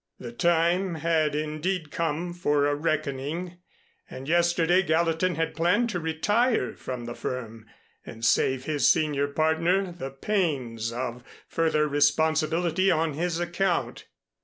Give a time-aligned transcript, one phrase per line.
[0.17, 3.59] The time had indeed come for a reckoning,
[4.09, 7.67] and yesterday Gallatin had planned to retire from the firm
[8.03, 14.07] and save his senior partner the pains of further responsibility on his account.